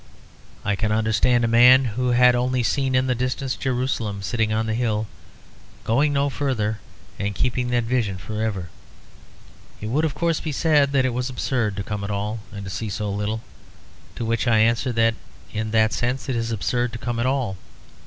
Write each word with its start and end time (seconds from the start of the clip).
I 0.65 0.75
can 0.75 0.91
understand 0.91 1.45
a 1.45 1.47
man 1.47 1.85
who 1.85 2.07
had 2.09 2.33
only 2.35 2.63
seen 2.63 2.95
in 2.95 3.05
the 3.05 3.13
distance 3.13 3.53
Jerusalem 3.55 4.23
sitting 4.23 4.51
on 4.51 4.65
the 4.65 4.73
hill 4.73 5.05
going 5.83 6.11
no 6.11 6.27
further 6.27 6.79
and 7.19 7.35
keeping 7.35 7.69
that 7.69 7.83
vision 7.83 8.17
for 8.17 8.41
ever. 8.41 8.69
It 9.79 9.89
would, 9.89 10.03
of 10.03 10.15
course, 10.15 10.39
be 10.39 10.51
said 10.51 10.91
that 10.93 11.05
it 11.05 11.13
was 11.13 11.29
absurd 11.29 11.75
to 11.75 11.83
come 11.83 12.03
at 12.03 12.09
all, 12.09 12.39
and 12.51 12.63
to 12.65 12.71
see 12.71 12.89
so 12.89 13.11
little. 13.11 13.41
To 14.15 14.25
which 14.25 14.47
I 14.47 14.57
answer 14.57 14.91
that 14.91 15.13
in 15.53 15.69
that 15.69 15.93
sense 15.93 16.27
it 16.27 16.35
is 16.35 16.51
absurd 16.51 16.93
to 16.93 16.97
come 16.97 17.19
at 17.19 17.27
all. 17.27 17.57